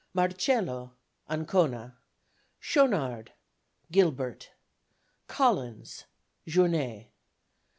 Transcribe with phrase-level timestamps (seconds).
[0.15, 0.95] Marcello
[1.29, 1.95] ANCONA.
[2.59, 3.33] Schaunard
[3.91, 4.49] GILIBERT.
[5.27, 6.05] Collins
[6.47, 7.11] JOURNET.